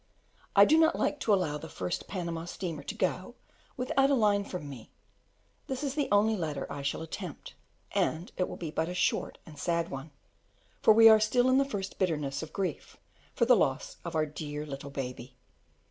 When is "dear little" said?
14.25-14.89